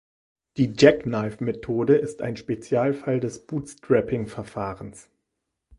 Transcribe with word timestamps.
Die 0.57 0.73
Jackknife-Methode 0.75 1.95
ist 1.95 2.23
ein 2.23 2.35
Spezialfall 2.35 3.19
des 3.19 3.45
Bootstrapping-Verfahrens. 3.45 5.11